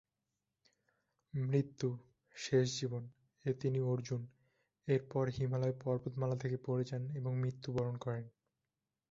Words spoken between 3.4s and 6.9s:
-এ তিনি অর্জুন -এর পর হিমালয় পর্বতমালা থেকে পড়ে